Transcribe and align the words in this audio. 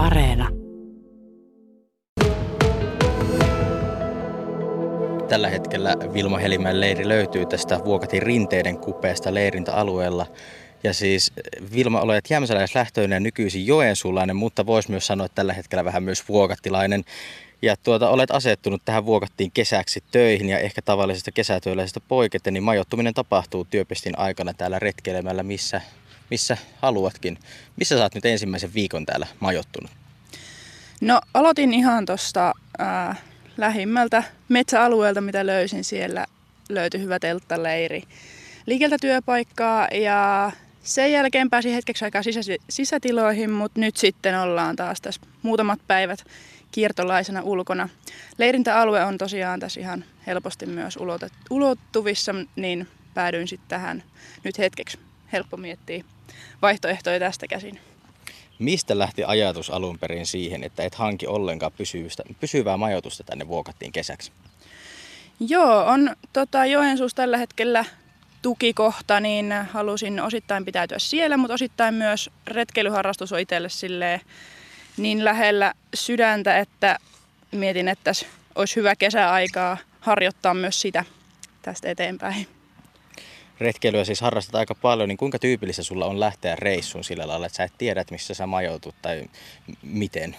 Areena. 0.00 0.48
Tällä 5.28 5.48
hetkellä 5.48 5.96
Vilma 6.14 6.38
Helimäen 6.38 6.80
leiri 6.80 7.08
löytyy 7.08 7.46
tästä 7.46 7.80
Vuokatin 7.84 8.22
rinteiden 8.22 8.78
kupeesta 8.78 9.34
leirintäalueella. 9.34 10.26
Ja 10.84 10.94
siis 10.94 11.32
Vilma, 11.74 12.00
olet 12.00 12.30
jämsäläislähtöinen 12.30 13.22
nykyisin 13.22 13.66
joensuulainen, 13.66 14.36
mutta 14.36 14.66
voisi 14.66 14.90
myös 14.90 15.06
sanoa 15.06 15.26
että 15.26 15.34
tällä 15.34 15.52
hetkellä 15.52 15.84
vähän 15.84 16.02
myös 16.02 16.28
vuokattilainen. 16.28 17.04
Ja 17.62 17.76
tuota, 17.76 18.10
olet 18.10 18.30
asettunut 18.30 18.82
tähän 18.84 19.06
vuokattiin 19.06 19.50
kesäksi 19.54 20.02
töihin 20.10 20.48
ja 20.48 20.58
ehkä 20.58 20.82
tavallisesta 20.82 21.32
kesätyöläisestä 21.32 22.00
poiketen, 22.08 22.54
niin 22.54 22.64
majoittuminen 22.64 23.14
tapahtuu 23.14 23.64
työpestin 23.64 24.18
aikana 24.18 24.54
täällä 24.54 24.78
retkeilemällä 24.78 25.42
missä, 25.42 25.80
missä 26.30 26.56
haluatkin. 26.76 27.38
Missä 27.76 27.96
sä 27.96 28.02
oot 28.02 28.14
nyt 28.14 28.24
ensimmäisen 28.24 28.74
viikon 28.74 29.06
täällä 29.06 29.26
majoittunut? 29.40 29.90
No 31.00 31.20
aloitin 31.34 31.74
ihan 31.74 32.06
tuosta 32.06 32.54
äh, 32.80 33.18
lähimmältä 33.56 34.22
metsäalueelta, 34.48 35.20
mitä 35.20 35.46
löysin 35.46 35.84
siellä. 35.84 36.26
Löytyi 36.68 37.00
hyvä 37.00 37.18
telttaleiri 37.18 38.02
liikeltä 38.66 38.96
työpaikkaa 39.00 39.88
ja 39.92 40.52
sen 40.82 41.12
jälkeen 41.12 41.50
pääsin 41.50 41.74
hetkeksi 41.74 42.04
aikaa 42.04 42.22
sisä, 42.22 42.40
sisätiloihin, 42.70 43.50
mutta 43.50 43.80
nyt 43.80 43.96
sitten 43.96 44.40
ollaan 44.40 44.76
taas 44.76 45.00
tässä 45.00 45.20
muutamat 45.42 45.80
päivät 45.86 46.24
kiertolaisena 46.72 47.42
ulkona. 47.42 47.88
Leirintäalue 48.38 49.04
on 49.04 49.18
tosiaan 49.18 49.60
tässä 49.60 49.80
ihan 49.80 50.04
helposti 50.26 50.66
myös 50.66 50.98
ulottuvissa, 51.50 52.34
niin 52.56 52.88
päädyin 53.14 53.48
sitten 53.48 53.68
tähän 53.68 54.02
nyt 54.44 54.58
hetkeksi. 54.58 54.98
Helppo 55.32 55.56
miettiä 55.56 56.04
vaihtoehtoja 56.62 57.18
tästä 57.18 57.46
käsin. 57.48 57.80
Mistä 58.58 58.98
lähti 58.98 59.24
ajatus 59.24 59.70
alun 59.70 59.98
perin 59.98 60.26
siihen, 60.26 60.64
että 60.64 60.82
et 60.82 60.94
hanki 60.94 61.26
ollenkaan 61.26 61.72
pysyvää, 61.72 62.10
pysyvää 62.40 62.76
majoitusta 62.76 63.24
tänne 63.24 63.48
vuokattiin 63.48 63.92
kesäksi? 63.92 64.32
Joo, 65.40 65.84
on 65.86 66.16
tota, 66.32 66.66
Joensuus 66.66 67.14
tällä 67.14 67.38
hetkellä 67.38 67.84
tukikohta, 68.42 69.20
niin 69.20 69.52
halusin 69.70 70.20
osittain 70.20 70.64
pitäytyä 70.64 70.98
siellä, 70.98 71.36
mutta 71.36 71.54
osittain 71.54 71.94
myös 71.94 72.30
retkeilyharrastus 72.46 73.32
on 73.32 73.40
itselle 73.40 73.68
silleen 73.68 74.20
niin 74.96 75.24
lähellä 75.24 75.74
sydäntä, 75.94 76.58
että 76.58 76.98
mietin, 77.52 77.88
että 77.88 78.12
olisi 78.54 78.76
hyvä 78.76 78.96
kesäaikaa 78.96 79.76
harjoittaa 80.00 80.54
myös 80.54 80.80
sitä 80.80 81.04
tästä 81.62 81.90
eteenpäin. 81.90 82.59
Retkeilyä 83.60 84.04
siis 84.04 84.20
harrastat 84.20 84.54
aika 84.54 84.74
paljon, 84.74 85.08
niin 85.08 85.16
kuinka 85.16 85.38
tyypillistä 85.38 85.82
sulla 85.82 86.06
on 86.06 86.20
lähteä 86.20 86.56
reissuun 86.56 87.04
sillä 87.04 87.28
lailla, 87.28 87.46
että 87.46 87.56
sä 87.56 87.64
et 87.64 87.72
tiedä, 87.78 88.00
että 88.00 88.14
missä 88.14 88.34
sä 88.34 88.46
majoitut 88.46 88.94
tai 89.02 89.24
miten? 89.82 90.36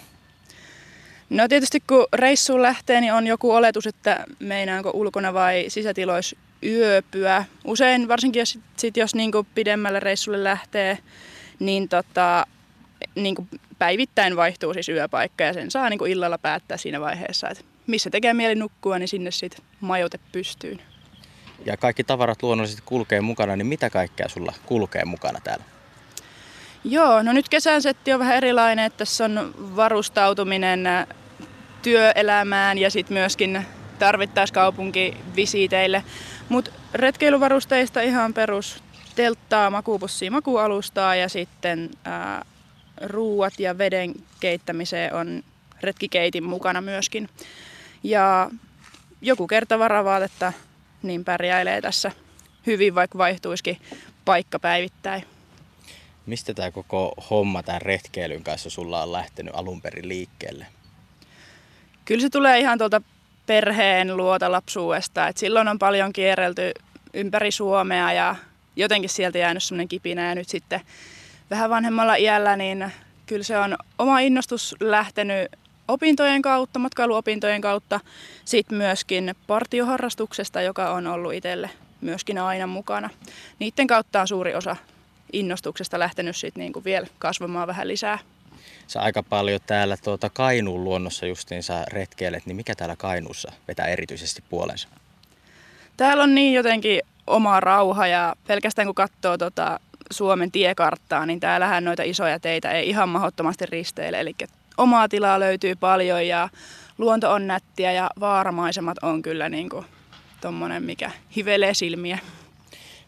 No 1.30 1.48
tietysti 1.48 1.80
kun 1.80 2.06
reissuun 2.12 2.62
lähtee, 2.62 3.00
niin 3.00 3.12
on 3.12 3.26
joku 3.26 3.50
oletus, 3.52 3.86
että 3.86 4.24
meinaanko 4.38 4.90
ulkona 4.94 5.34
vai 5.34 5.64
sisätiloissa 5.68 6.36
yöpyä. 6.62 7.44
Usein, 7.64 8.08
varsinkin 8.08 8.40
jos, 8.40 8.58
sit 8.76 8.96
jos 8.96 9.14
niinku 9.14 9.46
pidemmälle 9.54 10.00
reissulle 10.00 10.44
lähtee, 10.44 10.98
niin 11.58 11.88
tota, 11.88 12.46
niinku 13.14 13.46
päivittäin 13.78 14.36
vaihtuu 14.36 14.74
siis 14.74 14.88
yöpaikka 14.88 15.44
ja 15.44 15.52
sen 15.52 15.70
saa 15.70 15.90
niinku 15.90 16.04
illalla 16.04 16.38
päättää 16.38 16.76
siinä 16.76 17.00
vaiheessa, 17.00 17.48
että 17.48 17.64
missä 17.86 18.10
tekee 18.10 18.34
mieli 18.34 18.54
nukkua, 18.54 18.98
niin 18.98 19.08
sinne 19.08 19.30
sitten 19.30 19.64
majoite 19.80 20.18
pystyyn. 20.32 20.91
Ja 21.66 21.76
kaikki 21.76 22.04
tavarat 22.04 22.42
luonnollisesti 22.42 22.82
kulkee 22.86 23.20
mukana, 23.20 23.56
niin 23.56 23.66
mitä 23.66 23.90
kaikkea 23.90 24.28
sulla 24.28 24.52
kulkee 24.66 25.04
mukana 25.04 25.40
täällä? 25.44 25.64
Joo, 26.84 27.22
no 27.22 27.32
nyt 27.32 27.48
kesän 27.48 27.82
setti 27.82 28.12
on 28.12 28.20
vähän 28.20 28.36
erilainen, 28.36 28.84
että 28.84 28.96
tässä 28.96 29.24
on 29.24 29.54
varustautuminen 29.76 30.84
työelämään 31.82 32.78
ja 32.78 32.90
sitten 32.90 33.14
myöskin 33.14 33.66
tarvittaisiin 33.98 34.54
kaupunkivisiiteille. 34.54 36.04
Mutta 36.48 36.70
retkeilyvarusteista 36.94 38.00
ihan 38.00 38.34
perus 38.34 38.82
telttaa, 39.14 39.70
makuupussia, 39.70 40.30
makualustaa 40.30 41.16
ja 41.16 41.28
sitten 41.28 41.90
ää, 42.04 42.44
ruuat 43.02 43.60
ja 43.60 43.78
veden 43.78 44.14
keittämiseen 44.40 45.14
on 45.14 45.42
retkikeitin 45.82 46.44
mukana 46.44 46.80
myöskin. 46.80 47.28
Ja 48.02 48.50
joku 49.20 49.46
kerta 49.46 49.78
varavaatetta 49.78 50.52
niin 51.02 51.24
pärjäilee 51.24 51.80
tässä 51.80 52.12
hyvin, 52.66 52.94
vaikka 52.94 53.18
vaihtuisikin 53.18 53.78
paikka 54.24 54.58
päivittäin. 54.58 55.24
Mistä 56.26 56.54
tämä 56.54 56.70
koko 56.70 57.14
homma 57.30 57.62
tämän 57.62 57.82
retkeilyn 57.82 58.44
kanssa 58.44 58.70
sulla 58.70 59.02
on 59.02 59.12
lähtenyt 59.12 59.54
alun 59.56 59.82
perin 59.82 60.08
liikkeelle? 60.08 60.66
Kyllä 62.04 62.20
se 62.20 62.30
tulee 62.30 62.58
ihan 62.58 62.78
tuolta 62.78 63.02
perheen 63.46 64.16
luota 64.16 64.52
lapsuudesta. 64.52 65.28
Et 65.28 65.36
silloin 65.36 65.68
on 65.68 65.78
paljon 65.78 66.12
kierrelty 66.12 66.72
ympäri 67.14 67.50
Suomea 67.50 68.12
ja 68.12 68.36
jotenkin 68.76 69.10
sieltä 69.10 69.38
jäänyt 69.38 69.62
semmoinen 69.62 69.88
kipinä 69.88 70.28
ja 70.28 70.34
nyt 70.34 70.48
sitten 70.48 70.80
vähän 71.50 71.70
vanhemmalla 71.70 72.14
iällä, 72.14 72.56
niin 72.56 72.92
kyllä 73.26 73.44
se 73.44 73.58
on 73.58 73.76
oma 73.98 74.20
innostus 74.20 74.76
lähtenyt 74.80 75.48
opintojen 75.88 76.42
kautta, 76.42 76.78
matkailuopintojen 76.78 77.60
kautta, 77.60 78.00
sitten 78.44 78.78
myöskin 78.78 79.34
partioharrastuksesta, 79.46 80.62
joka 80.62 80.90
on 80.90 81.06
ollut 81.06 81.34
itselle 81.34 81.70
myöskin 82.00 82.38
aina 82.38 82.66
mukana. 82.66 83.10
Niiden 83.58 83.86
kautta 83.86 84.20
on 84.20 84.28
suuri 84.28 84.54
osa 84.54 84.76
innostuksesta 85.32 85.98
lähtenyt 85.98 86.36
sitten 86.36 86.60
niinku 86.60 86.84
vielä 86.84 87.06
kasvamaan 87.18 87.68
vähän 87.68 87.88
lisää 87.88 88.18
sä 88.86 89.00
aika 89.00 89.22
paljon 89.22 89.60
täällä 89.66 89.96
tuota 89.96 90.30
Kainuun 90.30 90.84
luonnossa 90.84 91.26
justiinsa 91.26 91.84
retkeilet, 91.92 92.46
niin 92.46 92.56
mikä 92.56 92.74
täällä 92.74 92.96
Kainuussa 92.96 93.52
vetää 93.68 93.86
erityisesti 93.86 94.42
puolensa? 94.48 94.88
Täällä 95.96 96.22
on 96.22 96.34
niin 96.34 96.54
jotenkin 96.54 97.00
oma 97.26 97.60
rauha 97.60 98.06
ja 98.06 98.36
pelkästään 98.46 98.86
kun 98.86 98.94
katsoo 98.94 99.38
tota 99.38 99.80
Suomen 100.10 100.52
tiekarttaa, 100.52 101.26
niin 101.26 101.40
täällähän 101.40 101.84
noita 101.84 102.02
isoja 102.02 102.40
teitä 102.40 102.70
ei 102.70 102.88
ihan 102.88 103.08
mahdottomasti 103.08 103.66
risteile. 103.66 104.20
Eli 104.20 104.34
omaa 104.76 105.08
tilaa 105.08 105.40
löytyy 105.40 105.74
paljon 105.74 106.26
ja 106.26 106.48
luonto 106.98 107.32
on 107.32 107.46
nättiä 107.46 107.92
ja 107.92 108.10
vaaramaisemat 108.20 108.98
on 109.02 109.22
kyllä 109.22 109.48
niin 109.48 109.68
kuin 109.68 109.86
tommonen, 110.40 110.82
mikä 110.82 111.10
hivelee 111.36 111.74
silmiä. 111.74 112.18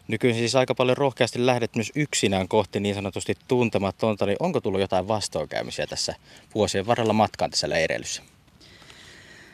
Nykyisin 0.07 0.39
siis 0.39 0.55
aika 0.55 0.75
paljon 0.75 0.97
rohkeasti 0.97 1.45
lähdet 1.45 1.75
myös 1.75 1.91
yksinään 1.95 2.47
kohti 2.47 2.79
niin 2.79 2.95
sanotusti 2.95 3.35
tuntematonta, 3.47 4.25
niin 4.25 4.37
onko 4.39 4.61
tullut 4.61 4.81
jotain 4.81 5.07
vastoinkäymisiä 5.07 5.87
tässä 5.87 6.15
vuosien 6.55 6.87
varrella 6.87 7.13
matkaan 7.13 7.51
tässä 7.51 7.69
leireilyssä? 7.69 8.23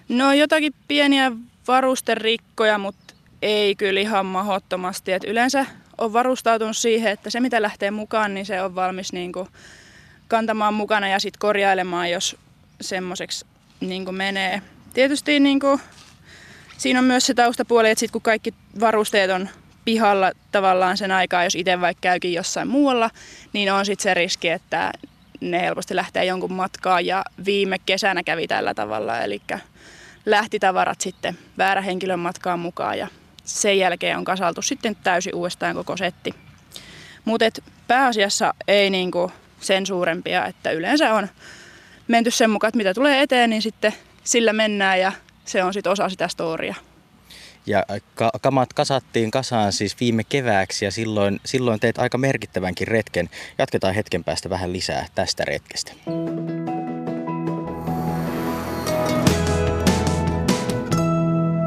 No 0.09 0.33
jotakin 0.33 0.73
pieniä 0.88 1.31
varusterikkoja, 1.67 2.77
mutta 2.77 3.13
ei 3.41 3.75
kyllä 3.75 4.00
ihan 4.00 4.25
mahdottomasti. 4.25 5.11
Et 5.11 5.23
yleensä 5.23 5.66
on 5.97 6.13
varustautunut 6.13 6.77
siihen, 6.77 7.11
että 7.11 7.29
se 7.29 7.39
mitä 7.39 7.61
lähtee 7.61 7.91
mukaan, 7.91 8.33
niin 8.33 8.45
se 8.45 8.61
on 8.61 8.75
valmis 8.75 9.13
niin 9.13 9.31
kuin 9.31 9.47
kantamaan 10.31 10.74
mukana 10.74 11.08
ja 11.08 11.19
sitten 11.19 11.40
korjailemaan, 11.40 12.12
jos 12.12 12.38
semmoiseksi 12.81 13.46
niin 13.80 14.16
menee. 14.16 14.62
Tietysti 14.94 15.40
niin 15.40 15.59
kuin, 15.59 15.81
siinä 16.78 17.00
on 17.00 17.06
myös 17.06 17.25
se 17.25 17.34
taustapuoli, 17.34 17.90
että 17.90 18.00
sit 18.00 18.12
kun 18.12 18.22
kaikki 18.22 18.53
varusteet 18.80 19.31
on 19.31 19.50
pihalla 19.86 20.31
tavallaan 20.52 20.97
sen 20.97 21.12
aikaa, 21.12 21.44
jos 21.44 21.56
itse 21.56 21.81
vaikka 21.81 22.02
käykin 22.02 22.34
jossain 22.34 22.68
muualla, 22.68 23.09
niin 23.53 23.74
on 23.74 23.86
sitten 23.86 24.03
se 24.03 24.14
riski, 24.14 24.50
että 24.50 24.92
ne 25.42 25.62
helposti 25.62 25.96
lähtee 25.96 26.25
jonkun 26.25 26.53
matkaa 26.53 27.02
ja 27.02 27.24
viime 27.46 27.80
kesänä 27.86 28.24
kävi 28.24 28.48
tällä 28.48 28.74
tavalla, 28.74 29.22
eli 29.22 29.42
lähti 30.25 30.59
tavarat 30.59 31.02
sitten 31.02 31.38
väärä 31.58 31.81
henkilön 31.81 32.19
matkaan 32.19 32.59
mukaan 32.59 32.98
ja 32.98 33.08
sen 33.44 33.78
jälkeen 33.78 34.18
on 34.18 34.25
kasaltu 34.25 34.62
sitten 34.62 34.96
täysin 34.96 35.36
uudestaan 35.36 35.75
koko 35.75 35.98
setti. 35.98 36.36
Mutta 37.25 37.46
pääasiassa 37.88 38.53
ei 38.68 38.90
niinku 38.90 39.31
sen 39.61 39.85
suurempia, 39.85 40.45
että 40.45 40.72
yleensä 40.72 41.13
on 41.13 41.27
menty 42.07 42.31
sen 42.31 42.50
mukaan, 42.50 42.69
että 42.69 42.77
mitä 42.77 42.94
tulee 42.94 43.21
eteen, 43.21 43.50
niin 43.50 43.62
sitten 43.62 43.94
sillä 44.24 44.53
mennään 44.53 45.00
ja 45.00 45.12
se 45.45 45.63
on 45.63 45.74
sitten 45.74 45.91
osa 45.91 46.09
sitä 46.09 46.27
storia. 46.27 46.75
Ja 47.65 47.86
ka- 48.15 48.31
kamat 48.41 48.74
kasattiin 48.74 49.31
kasaan 49.31 49.74
siis 49.74 50.00
viime 50.00 50.24
kevääksi 50.24 50.86
ja 50.86 50.91
silloin, 50.91 51.39
silloin 51.45 51.80
teit 51.80 52.00
aika 52.00 52.18
merkittävänkin 52.18 52.88
retken. 52.88 53.30
Jatketaan 53.57 53.95
hetken 53.95 54.24
päästä 54.24 54.50
vähän 54.50 54.74
lisää 54.74 55.06
tästä 55.15 55.45
retkestä. 55.45 55.91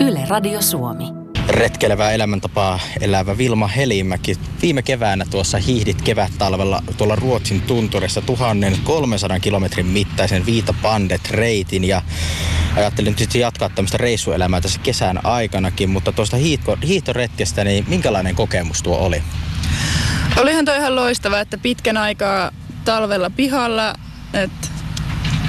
Yle 0.01 0.21
Radio 0.29 0.63
Suomi 0.63 1.24
retkeilevää 1.49 2.13
elämäntapaa 2.13 2.81
elävä 3.01 3.39
Vilma 3.39 3.67
Helimäki. 3.67 4.39
Viime 4.63 4.83
keväänä 4.83 5.25
tuossa 5.31 5.59
hiihdit 5.59 6.03
kevättalvella 6.03 6.83
tuolla 6.97 7.17
Ruotsin 7.17 7.61
tunturissa 7.63 8.21
1300 8.21 9.41
kilometrin 9.41 9.87
mittaisen 9.87 10.47
Viitapandet-reitin 10.47 11.85
ja 11.85 12.03
ajattelin 12.77 13.17
nyt 13.21 13.35
jatkaa 13.35 13.69
tämmöistä 13.69 13.99
reissuelämää 13.99 14.61
tässä 14.61 14.81
kesän 14.83 15.27
aikanakin, 15.27 15.91
mutta 15.91 16.13
tuosta 16.13 16.37
hiihtoretkestä, 16.87 17.65
niin 17.65 17.85
minkälainen 17.89 18.35
kokemus 18.35 18.83
tuo 18.83 18.99
oli? 18.99 19.23
Olihan 20.37 20.65
toi 20.65 20.77
ihan 20.77 20.97
loistava, 20.97 21.41
että 21.41 21.59
pitkän 21.59 21.97
aikaa 21.97 22.51
talvella 22.85 23.31
pihalla, 23.31 23.95
että 24.33 24.64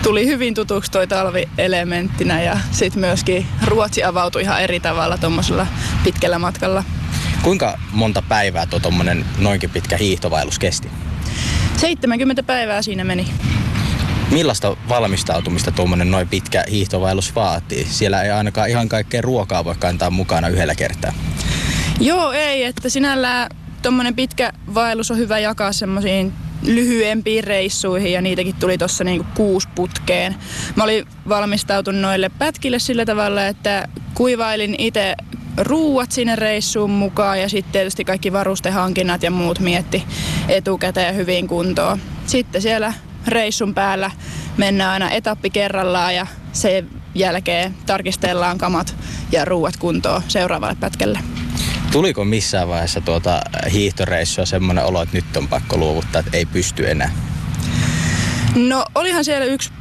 tuli 0.05 0.27
hyvin 0.27 0.53
tutuksi 0.53 0.91
toi 0.91 1.07
talvielementtinä 1.07 2.41
ja 2.41 2.57
sitten 2.71 2.99
myöskin 2.99 3.47
Ruotsi 3.65 4.03
avautui 4.03 4.41
ihan 4.41 4.61
eri 4.61 4.79
tavalla 4.79 5.17
tuommoisella 5.17 5.67
pitkällä 6.03 6.39
matkalla. 6.39 6.83
Kuinka 7.41 7.79
monta 7.91 8.21
päivää 8.21 8.65
tuo 8.65 8.79
tuommoinen 8.79 9.25
noinkin 9.37 9.69
pitkä 9.69 9.97
hiihtovaellus 9.97 10.59
kesti? 10.59 10.89
70 11.77 12.43
päivää 12.43 12.81
siinä 12.81 13.03
meni. 13.03 13.27
Millaista 14.31 14.77
valmistautumista 14.89 15.71
tuommoinen 15.71 16.11
noin 16.11 16.27
pitkä 16.27 16.63
hiihtovaellus 16.71 17.35
vaatii? 17.35 17.85
Siellä 17.85 18.21
ei 18.21 18.31
ainakaan 18.31 18.69
ihan 18.69 18.89
kaikkea 18.89 19.21
ruokaa 19.21 19.65
voi 19.65 19.75
kantaa 19.79 20.09
mukana 20.09 20.47
yhdellä 20.47 20.75
kertaa. 20.75 21.13
Joo, 21.99 22.31
ei, 22.31 22.63
että 22.63 22.89
sinällään 22.89 23.49
tuommoinen 23.81 24.15
pitkä 24.15 24.53
vaellus 24.73 25.11
on 25.11 25.17
hyvä 25.17 25.39
jakaa 25.39 25.71
semmoisiin 25.71 26.33
lyhyempiin 26.65 27.43
reissuihin 27.43 28.11
ja 28.11 28.21
niitäkin 28.21 28.55
tuli 28.55 28.77
tuossa 28.77 29.03
niinku 29.03 29.27
kuusi 29.35 29.67
putkeen. 29.75 30.35
Mä 30.75 30.83
olin 30.83 31.05
valmistautunut 31.29 32.01
noille 32.01 32.29
pätkille 32.29 32.79
sillä 32.79 33.05
tavalla, 33.05 33.47
että 33.47 33.87
kuivailin 34.13 34.75
itse 34.77 35.15
ruuat 35.57 36.11
sinne 36.11 36.35
reissuun 36.35 36.89
mukaan 36.89 37.41
ja 37.41 37.49
sitten 37.49 37.71
tietysti 37.71 38.05
kaikki 38.05 38.33
varustehankinnat 38.33 39.23
ja 39.23 39.31
muut 39.31 39.59
mietti 39.59 40.03
etukäteen 40.47 41.15
hyvin 41.15 41.47
kuntoon. 41.47 41.99
Sitten 42.25 42.61
siellä 42.61 42.93
reissun 43.27 43.73
päällä 43.73 44.11
mennään 44.57 44.91
aina 44.91 45.11
etappi 45.11 45.49
kerrallaan 45.49 46.15
ja 46.15 46.27
sen 46.53 46.89
jälkeen 47.15 47.75
tarkistellaan 47.85 48.57
kamat 48.57 48.95
ja 49.31 49.45
ruuat 49.45 49.77
kuntoon 49.77 50.21
seuraavalle 50.27 50.75
pätkälle. 50.79 51.19
Tuliko 51.95 52.25
missään 52.25 52.67
vaiheessa 52.67 53.01
tuota 53.01 53.41
hiihtoreissua 53.71 54.45
semmoinen 54.45 54.85
olo, 54.85 55.01
että 55.01 55.17
nyt 55.17 55.37
on 55.37 55.47
pakko 55.47 55.77
luovuttaa, 55.77 56.19
että 56.19 56.37
ei 56.37 56.45
pysty 56.45 56.89
enää? 56.89 57.11
No 58.55 58.85
olihan 58.95 59.25
siellä 59.25 59.45
yksi 59.45 59.71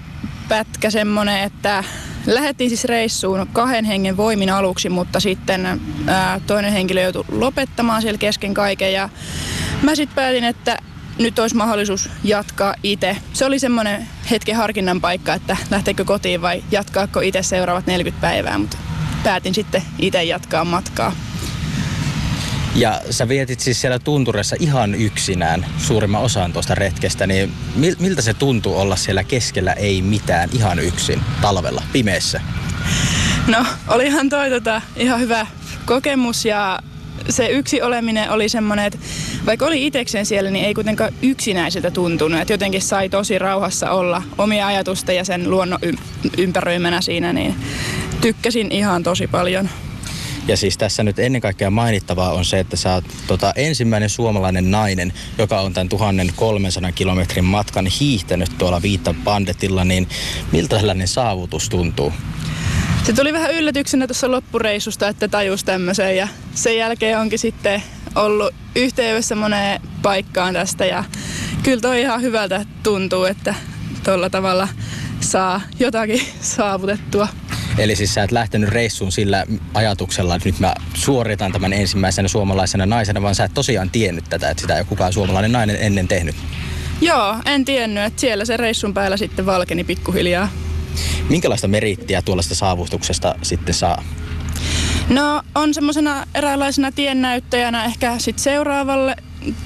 pätkä 0.48 0.90
semmoinen, 0.90 1.42
että 1.42 1.84
lähdettiin 2.26 2.70
siis 2.70 2.84
reissuun 2.84 3.46
kahden 3.52 3.84
hengen 3.84 4.16
voimin 4.16 4.50
aluksi, 4.50 4.88
mutta 4.88 5.20
sitten 5.20 5.80
ää, 6.06 6.40
toinen 6.46 6.72
henkilö 6.72 7.02
joutui 7.02 7.24
lopettamaan 7.28 8.02
siellä 8.02 8.18
kesken 8.18 8.54
kaiken 8.54 8.92
ja 8.92 9.08
mä 9.82 9.94
sitten 9.94 10.14
päätin, 10.14 10.44
että 10.44 10.78
nyt 11.18 11.38
olisi 11.38 11.56
mahdollisuus 11.56 12.10
jatkaa 12.24 12.74
itse. 12.82 13.16
Se 13.32 13.44
oli 13.44 13.58
semmoinen 13.58 14.08
hetken 14.30 14.56
harkinnan 14.56 15.00
paikka, 15.00 15.34
että 15.34 15.56
lähteekö 15.70 16.04
kotiin 16.04 16.42
vai 16.42 16.64
jatkaako 16.70 17.20
itse 17.20 17.42
seuraavat 17.42 17.86
40 17.86 18.20
päivää, 18.20 18.58
mutta 18.58 18.76
päätin 19.24 19.54
sitten 19.54 19.82
itse 19.98 20.24
jatkaa 20.24 20.64
matkaa. 20.64 21.12
Ja 22.74 23.00
sä 23.10 23.28
vietit 23.28 23.60
siis 23.60 23.80
siellä 23.80 23.98
tunturissa 23.98 24.56
ihan 24.60 24.94
yksinään 24.94 25.66
suurimman 25.78 26.22
osan 26.22 26.52
tuosta 26.52 26.74
retkestä, 26.74 27.26
niin 27.26 27.52
miltä 27.98 28.22
se 28.22 28.34
tuntuu 28.34 28.76
olla 28.76 28.96
siellä 28.96 29.24
keskellä 29.24 29.72
ei 29.72 30.02
mitään 30.02 30.48
ihan 30.52 30.78
yksin 30.78 31.20
talvella, 31.40 31.82
pimeässä? 31.92 32.40
No, 33.46 33.66
olihan 33.88 34.28
toi 34.28 34.50
tota, 34.50 34.82
ihan 34.96 35.20
hyvä 35.20 35.46
kokemus 35.84 36.44
ja 36.44 36.78
se 37.28 37.46
yksi 37.46 37.82
oleminen 37.82 38.30
oli 38.30 38.48
semmoinen, 38.48 38.84
että 38.84 38.98
vaikka 39.46 39.66
oli 39.66 39.86
itsekseen 39.86 40.26
siellä, 40.26 40.50
niin 40.50 40.64
ei 40.64 40.74
kuitenkaan 40.74 41.12
yksinäiseltä 41.22 41.90
tuntunut. 41.90 42.40
Että 42.40 42.52
jotenkin 42.52 42.82
sai 42.82 43.08
tosi 43.08 43.38
rauhassa 43.38 43.90
olla 43.90 44.22
omia 44.38 44.66
ajatusta 44.66 45.12
ja 45.12 45.24
sen 45.24 45.50
luonnon 45.50 45.78
ympäröimänä 46.38 47.00
siinä, 47.00 47.32
niin 47.32 47.54
tykkäsin 48.20 48.72
ihan 48.72 49.02
tosi 49.02 49.26
paljon. 49.26 49.68
Ja 50.48 50.56
siis 50.56 50.78
tässä 50.78 51.02
nyt 51.02 51.18
ennen 51.18 51.40
kaikkea 51.40 51.70
mainittavaa 51.70 52.32
on 52.32 52.44
se, 52.44 52.60
että 52.60 52.76
sä 52.76 52.94
oot 52.94 53.04
tota, 53.26 53.52
ensimmäinen 53.56 54.10
suomalainen 54.10 54.70
nainen, 54.70 55.12
joka 55.38 55.60
on 55.60 55.72
tämän 55.72 55.88
1300 55.88 56.92
kilometrin 56.92 57.44
matkan 57.44 57.86
hiihtänyt 57.86 58.58
tuolla 58.58 58.82
Viitta 58.82 59.14
Bandetilla, 59.24 59.84
niin 59.84 60.08
miltä 60.52 60.76
tällainen 60.76 61.08
saavutus 61.08 61.68
tuntuu? 61.68 62.12
Se 63.04 63.12
tuli 63.12 63.32
vähän 63.32 63.54
yllätyksenä 63.54 64.06
tuossa 64.06 64.30
loppureissusta, 64.30 65.08
että 65.08 65.28
tajus 65.28 65.64
tämmöisen 65.64 66.16
ja 66.16 66.28
sen 66.54 66.76
jälkeen 66.76 67.18
onkin 67.18 67.38
sitten 67.38 67.82
ollut 68.14 68.54
yhteydessä 68.76 69.34
moneen 69.34 69.80
paikkaan 70.02 70.54
tästä 70.54 70.84
ja 70.84 71.04
kyllä 71.62 71.80
toi 71.80 72.00
ihan 72.00 72.22
hyvältä 72.22 72.64
tuntuu, 72.82 73.24
että 73.24 73.54
tuolla 74.04 74.30
tavalla 74.30 74.68
saa 75.20 75.60
jotakin 75.78 76.20
saavutettua. 76.40 77.28
Eli 77.78 77.96
siis 77.96 78.14
sä 78.14 78.22
et 78.22 78.32
lähtenyt 78.32 78.68
reissuun 78.68 79.12
sillä 79.12 79.46
ajatuksella, 79.74 80.34
että 80.34 80.48
nyt 80.48 80.60
mä 80.60 80.74
suoritan 80.94 81.52
tämän 81.52 81.72
ensimmäisenä 81.72 82.28
suomalaisena 82.28 82.86
naisena, 82.86 83.22
vaan 83.22 83.34
sä 83.34 83.44
et 83.44 83.54
tosiaan 83.54 83.90
tiennyt 83.90 84.24
tätä, 84.30 84.50
että 84.50 84.60
sitä 84.60 84.74
ei 84.74 84.80
ole 84.80 84.86
kukaan 84.88 85.12
suomalainen 85.12 85.52
nainen 85.52 85.76
ennen 85.80 86.08
tehnyt. 86.08 86.36
Joo, 87.00 87.36
en 87.46 87.64
tiennyt, 87.64 88.04
että 88.04 88.20
siellä 88.20 88.44
se 88.44 88.56
reissun 88.56 88.94
päällä 88.94 89.16
sitten 89.16 89.46
valkeni 89.46 89.84
pikkuhiljaa. 89.84 90.48
Minkälaista 91.28 91.68
merittiä 91.68 92.22
tuollaista 92.22 92.54
saavutuksesta 92.54 93.34
sitten 93.42 93.74
saa? 93.74 94.04
No 95.08 95.42
on 95.54 95.74
semmoisena 95.74 96.26
eräänlaisena 96.34 96.92
tiennäyttäjänä 96.92 97.84
ehkä 97.84 98.18
sit 98.18 98.38
seuraavalle 98.38 99.16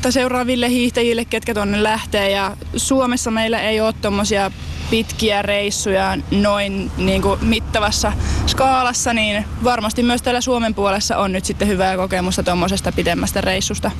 tai 0.03 0.13
seuraaville 0.13 0.69
hiihtäjille, 0.69 1.25
ketkä 1.25 1.55
tuonne 1.55 1.83
lähtee. 1.83 2.31
Ja 2.31 2.57
Suomessa 2.77 3.31
meillä 3.31 3.61
ei 3.61 3.81
ole 3.81 3.93
tuommoisia 3.93 4.51
pitkiä 4.91 5.43
reissuja 5.43 6.17
noin 6.31 6.91
niin 6.97 7.23
kuin 7.23 7.45
mittavassa 7.45 8.13
skaalassa, 8.47 9.15
niin 9.15 9.45
varmasti 9.65 10.03
myös 10.03 10.23
täällä 10.23 10.41
Suomen 10.41 10.75
puolessa 10.75 11.17
on 11.17 11.33
nyt 11.33 11.45
sitten 11.45 11.69
hyvää 11.69 11.97
kokemusta 11.97 12.43
tuommoisesta 12.43 12.93
pidemmästä 12.93 13.41
reissusta. 13.41 13.91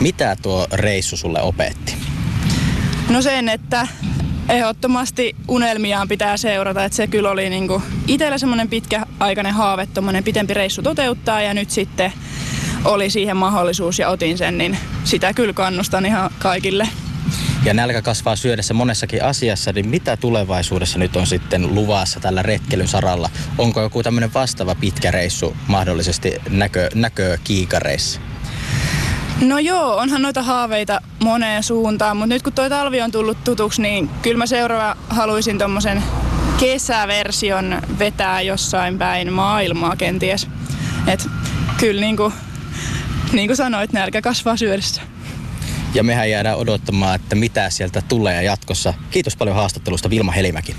Mitä 0.00 0.36
tuo 0.42 0.66
reissu 0.72 1.16
sulle 1.16 1.42
opetti? 1.42 1.94
No 3.08 3.22
sen, 3.22 3.48
että 3.48 3.86
ehdottomasti 4.48 5.36
unelmiaan 5.48 6.08
pitää 6.08 6.36
seurata. 6.36 6.84
Että 6.84 6.96
se 6.96 7.06
kyllä 7.06 7.30
oli 7.30 7.50
niinku 7.50 7.82
itsellä 8.06 8.38
semmoinen 8.38 8.68
pitkäaikainen 8.68 9.54
haave, 9.54 9.86
tuommoinen 9.86 10.24
pitempi 10.24 10.54
reissu 10.54 10.82
toteuttaa 10.82 11.42
ja 11.42 11.54
nyt 11.54 11.70
sitten 11.70 12.12
oli 12.84 13.10
siihen 13.10 13.36
mahdollisuus 13.36 13.98
ja 13.98 14.08
otin 14.08 14.38
sen, 14.38 14.58
niin 14.58 14.78
sitä 15.04 15.32
kyllä 15.32 15.52
kannustan 15.52 16.06
ihan 16.06 16.30
kaikille. 16.38 16.88
Ja 17.66 17.74
nälkä 17.74 18.02
kasvaa 18.02 18.36
syödessä 18.36 18.74
monessakin 18.74 19.24
asiassa, 19.24 19.72
niin 19.72 19.88
mitä 19.88 20.16
tulevaisuudessa 20.16 20.98
nyt 20.98 21.16
on 21.16 21.26
sitten 21.26 21.74
luvassa 21.74 22.20
tällä 22.20 22.42
retkelyn 22.42 22.88
saralla? 22.88 23.30
Onko 23.58 23.80
joku 23.80 24.02
tämmöinen 24.02 24.34
vastaava 24.34 24.74
pitkä 24.74 25.10
reissu 25.10 25.56
mahdollisesti 25.68 26.34
näkö, 26.50 26.88
näkö 26.94 27.38
kiikareissa? 27.44 28.20
No 29.40 29.58
joo, 29.58 29.96
onhan 29.96 30.22
noita 30.22 30.42
haaveita 30.42 31.00
moneen 31.22 31.62
suuntaan, 31.62 32.16
mutta 32.16 32.34
nyt 32.34 32.42
kun 32.42 32.52
tuo 32.52 32.68
talvi 32.68 33.00
on 33.00 33.12
tullut 33.12 33.44
tutuksi, 33.44 33.82
niin 33.82 34.08
kyllä 34.22 34.38
mä 34.38 34.46
seuraava 34.46 34.96
haluaisin 35.08 35.58
tommosen 35.58 36.02
kesäversion 36.58 37.82
vetää 37.98 38.40
jossain 38.40 38.98
päin 38.98 39.32
maailmaa 39.32 39.96
kenties. 39.96 40.48
Et 41.06 41.26
kyllä 41.80 42.00
niin 42.00 42.16
kuin, 42.16 42.32
niin 43.32 43.48
kuin 43.48 43.56
sanoit, 43.56 43.92
nälkä 43.92 44.22
kasvaa 44.22 44.56
syödessä. 44.56 45.15
Ja 45.96 46.02
mehän 46.02 46.30
jäädään 46.30 46.56
odottamaan, 46.58 47.14
että 47.14 47.34
mitä 47.34 47.70
sieltä 47.70 48.02
tulee 48.08 48.42
jatkossa. 48.42 48.94
Kiitos 49.10 49.36
paljon 49.36 49.56
haastattelusta 49.56 50.10
Vilma 50.10 50.32
Helimäki. 50.32 50.76